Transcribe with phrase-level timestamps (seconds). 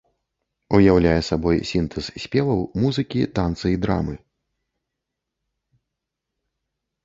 [0.77, 4.19] Уяўляе сабой сінтэз спеваў, музыкі, танца і драмы.